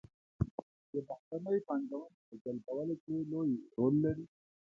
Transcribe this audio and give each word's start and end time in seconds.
د 0.93 0.95
بهرنۍ 1.07 1.59
پانګونې 1.67 2.17
په 2.27 2.33
جلبولو 2.43 2.95
کې 3.03 3.15
لوی 3.31 3.51
رول 3.75 3.95
لري. 4.03 4.25